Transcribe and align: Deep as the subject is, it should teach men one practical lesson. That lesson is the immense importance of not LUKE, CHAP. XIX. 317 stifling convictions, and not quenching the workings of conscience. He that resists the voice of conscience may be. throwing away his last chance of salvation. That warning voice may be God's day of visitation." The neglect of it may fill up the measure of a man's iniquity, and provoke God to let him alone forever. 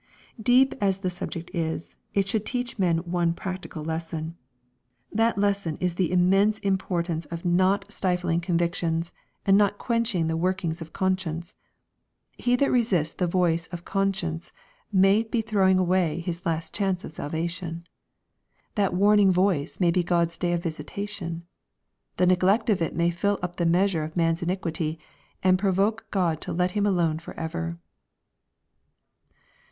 Deep 0.41 0.73
as 0.81 0.97
the 1.01 1.11
subject 1.11 1.51
is, 1.53 1.95
it 2.15 2.27
should 2.27 2.43
teach 2.43 2.79
men 2.79 2.97
one 3.11 3.35
practical 3.35 3.83
lesson. 3.83 4.35
That 5.11 5.37
lesson 5.37 5.77
is 5.79 5.93
the 5.93 6.11
immense 6.11 6.57
importance 6.57 7.27
of 7.27 7.45
not 7.45 7.81
LUKE, 7.81 7.81
CHAP. 7.81 7.91
XIX. 7.91 7.99
317 7.99 7.99
stifling 7.99 8.41
convictions, 8.41 9.11
and 9.45 9.55
not 9.59 9.77
quenching 9.77 10.25
the 10.27 10.35
workings 10.35 10.81
of 10.81 10.91
conscience. 10.91 11.53
He 12.35 12.55
that 12.55 12.71
resists 12.71 13.13
the 13.13 13.27
voice 13.27 13.67
of 13.67 13.85
conscience 13.85 14.51
may 14.91 15.21
be. 15.21 15.43
throwing 15.43 15.77
away 15.77 16.19
his 16.21 16.47
last 16.47 16.73
chance 16.73 17.03
of 17.03 17.11
salvation. 17.11 17.85
That 18.73 18.95
warning 18.95 19.29
voice 19.31 19.79
may 19.79 19.91
be 19.91 20.03
God's 20.03 20.35
day 20.35 20.53
of 20.53 20.63
visitation." 20.63 21.43
The 22.17 22.25
neglect 22.25 22.71
of 22.71 22.81
it 22.81 22.95
may 22.95 23.11
fill 23.11 23.37
up 23.43 23.57
the 23.57 23.67
measure 23.67 24.03
of 24.03 24.15
a 24.15 24.17
man's 24.17 24.41
iniquity, 24.41 24.97
and 25.43 25.59
provoke 25.59 26.09
God 26.09 26.41
to 26.41 26.51
let 26.51 26.71
him 26.71 26.87
alone 26.87 27.19
forever. 27.19 27.77